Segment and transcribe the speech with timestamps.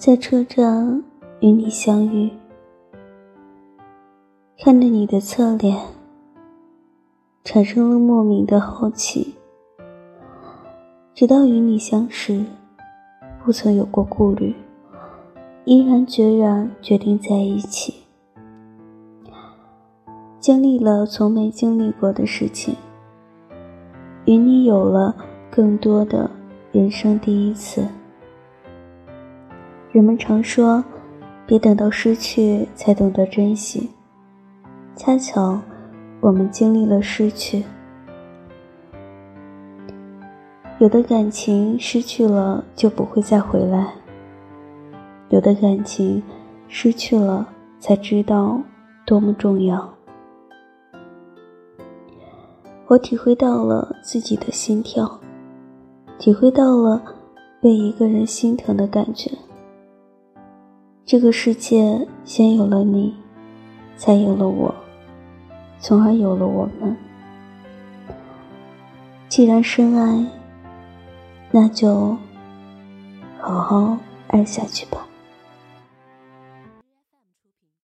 [0.00, 1.04] 在车站
[1.40, 2.30] 与你相遇，
[4.58, 5.76] 看着你的侧脸，
[7.44, 9.34] 产生了莫名的好奇。
[11.12, 12.42] 直到与你相识，
[13.44, 14.54] 不曾有过顾虑，
[15.66, 17.96] 毅然决然决定在一起。
[20.38, 22.74] 经历了从没经历过的事情，
[24.24, 25.14] 与你有了
[25.50, 26.30] 更多的
[26.72, 27.86] 人生第一次。
[29.92, 30.84] 人们常说，
[31.44, 33.90] 别等到失去才懂得珍惜。
[34.94, 35.60] 恰巧，
[36.20, 37.64] 我们经历了失去。
[40.78, 43.92] 有的感情失去了就不会再回来，
[45.30, 46.22] 有的感情
[46.68, 47.48] 失去了
[47.80, 48.60] 才知道
[49.04, 49.92] 多么重要。
[52.86, 55.20] 我体会到了自己的心跳，
[56.16, 57.02] 体会到了
[57.60, 59.30] 被一个人心疼的感觉。
[61.10, 63.12] 这个世界先有了你，
[63.96, 64.72] 才有了我，
[65.80, 66.96] 从而有了我们。
[69.28, 70.24] 既然深爱，
[71.50, 72.16] 那就
[73.40, 75.04] 好好爱下去吧。